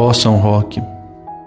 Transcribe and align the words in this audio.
Ó 0.00 0.12
São 0.12 0.36
Roque, 0.36 0.80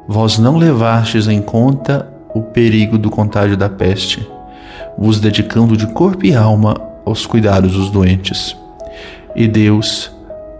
vós 0.05 0.37
não 0.37 0.57
levastes 0.57 1.25
em 1.29 1.41
conta 1.41 2.11
o 2.35 2.41
perigo 2.41 2.97
do 2.97 3.09
contágio 3.09 3.55
da 3.55 3.69
peste, 3.69 4.29
vos 4.97 5.21
dedicando 5.21 5.77
de 5.77 5.87
corpo 5.87 6.25
e 6.25 6.35
alma 6.35 6.75
aos 7.05 7.25
cuidados 7.25 7.71
dos 7.71 7.89
doentes. 7.89 8.57
E 9.37 9.47
Deus, 9.47 10.11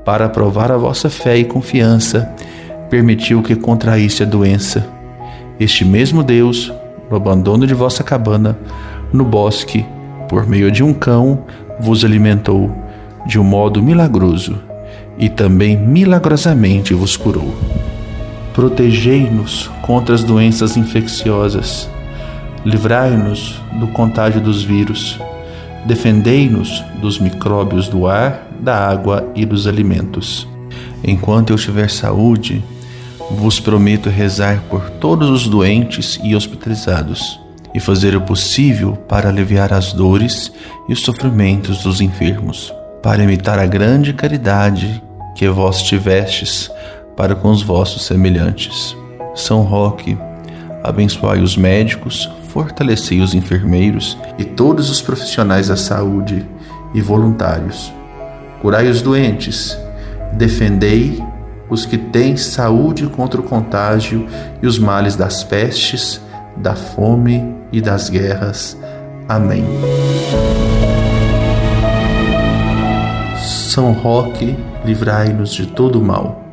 para 0.05 0.29
provar 0.29 0.71
a 0.71 0.77
vossa 0.77 1.09
fé 1.09 1.35
e 1.35 1.43
confiança, 1.43 2.33
permitiu 2.89 3.43
que 3.43 3.57
contraísse 3.57 4.23
a 4.23 4.25
doença. 4.25 4.87
Este 5.59 5.83
mesmo 5.83 6.23
Deus, 6.23 6.71
no 7.09 7.17
abandono 7.17 7.67
de 7.67 7.73
vossa 7.73 8.05
cabana, 8.05 8.57
no 9.11 9.25
bosque, 9.25 9.85
por 10.29 10.47
meio 10.47 10.71
de 10.71 10.81
um 10.81 10.93
cão, 10.93 11.39
vos 11.77 12.05
alimentou 12.05 12.71
de 13.27 13.37
um 13.37 13.43
modo 13.43 13.83
milagroso 13.83 14.57
e 15.17 15.27
também 15.27 15.75
milagrosamente 15.75 16.93
vos 16.93 17.17
curou. 17.17 17.53
Protegei-nos 18.53 19.69
contra 19.81 20.13
as 20.13 20.23
doenças 20.23 20.75
infecciosas, 20.75 21.89
livrai-nos 22.65 23.61
do 23.79 23.87
contágio 23.87 24.41
dos 24.41 24.61
vírus, 24.61 25.19
defendei-nos 25.85 26.83
dos 26.99 27.17
micróbios 27.17 27.87
do 27.87 28.07
ar, 28.07 28.47
da 28.59 28.87
água 28.89 29.31
e 29.35 29.45
dos 29.45 29.67
alimentos. 29.67 30.47
Enquanto 31.03 31.51
eu 31.51 31.57
tiver 31.57 31.89
saúde, 31.89 32.63
vos 33.31 33.59
prometo 33.59 34.09
rezar 34.09 34.61
por 34.69 34.89
todos 34.89 35.29
os 35.29 35.47
doentes 35.47 36.19
e 36.23 36.35
hospitalizados 36.35 37.39
e 37.73 37.79
fazer 37.79 38.15
o 38.15 38.21
possível 38.21 38.93
para 39.07 39.29
aliviar 39.29 39.71
as 39.73 39.93
dores 39.93 40.51
e 40.89 40.93
os 40.93 41.01
sofrimentos 41.01 41.83
dos 41.83 42.01
enfermos, 42.01 42.73
para 43.01 43.23
imitar 43.23 43.57
a 43.57 43.65
grande 43.65 44.13
caridade 44.13 45.01
que 45.35 45.47
vós 45.47 45.81
tivestes 45.81 46.69
para 47.15 47.35
com 47.35 47.49
os 47.49 47.61
vossos 47.61 48.05
semelhantes. 48.05 48.95
São 49.35 49.61
Roque, 49.61 50.17
abençoai 50.83 51.41
os 51.41 51.55
médicos, 51.55 52.29
fortalecei 52.49 53.21
os 53.21 53.33
enfermeiros 53.33 54.17
e 54.37 54.43
todos 54.43 54.89
os 54.89 55.01
profissionais 55.01 55.67
da 55.67 55.77
saúde 55.77 56.45
e 56.93 57.01
voluntários. 57.01 57.93
Curai 58.61 58.87
os 58.87 59.01
doentes, 59.01 59.77
defendei 60.33 61.23
os 61.69 61.85
que 61.85 61.97
têm 61.97 62.35
saúde 62.35 63.07
contra 63.07 63.39
o 63.39 63.43
contágio 63.43 64.27
e 64.61 64.67
os 64.67 64.77
males 64.77 65.15
das 65.15 65.43
pestes, 65.43 66.21
da 66.57 66.75
fome 66.75 67.55
e 67.71 67.79
das 67.79 68.09
guerras. 68.09 68.77
Amém. 69.27 69.63
São 73.71 73.93
Roque, 73.93 74.57
livrai-nos 74.83 75.53
de 75.53 75.65
todo 75.65 76.01
mal. 76.01 76.50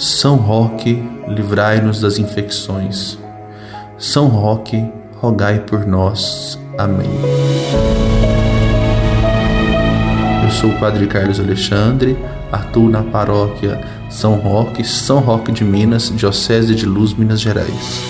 São 0.00 0.36
Roque, 0.36 1.06
livrai-nos 1.28 2.00
das 2.00 2.18
infecções. 2.18 3.18
São 3.98 4.28
Roque, 4.28 4.82
rogai 5.18 5.58
por 5.58 5.86
nós. 5.86 6.58
Amém. 6.78 7.10
Eu 10.42 10.50
sou 10.52 10.70
o 10.70 10.80
Padre 10.80 11.06
Carlos 11.06 11.38
Alexandre, 11.38 12.18
atuo 12.50 12.88
na 12.88 13.02
paróquia 13.02 13.78
São 14.08 14.36
Roque, 14.36 14.82
São 14.84 15.20
Roque 15.20 15.52
de 15.52 15.64
Minas, 15.64 16.10
Diocese 16.16 16.74
de 16.74 16.86
Luz, 16.86 17.12
Minas 17.12 17.38
Gerais. 17.38 18.00